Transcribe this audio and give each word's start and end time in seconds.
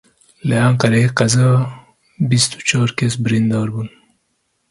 Li 0.47 0.55
Enqereyê 0.67 1.09
qeza 1.17 1.49
bîst 2.29 2.51
û 2.59 2.59
çar 2.69 2.89
kes 2.99 3.13
birînadar 3.23 3.67
bûn. 3.73 3.89